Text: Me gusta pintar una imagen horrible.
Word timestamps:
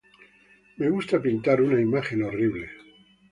Me 0.77 0.89
gusta 0.89 1.21
pintar 1.21 1.61
una 1.61 1.79
imagen 1.79 2.23
horrible. 2.23 2.71